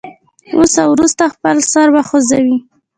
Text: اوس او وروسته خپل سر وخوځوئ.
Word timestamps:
اوس 0.57 0.73
او 0.83 0.89
وروسته 0.95 1.23
خپل 1.33 1.57
سر 1.71 1.87
وخوځوئ. 1.95 2.51